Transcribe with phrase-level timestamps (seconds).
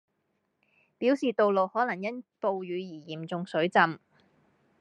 [0.97, 3.99] 表示道路可能因暴雨而嚴重水浸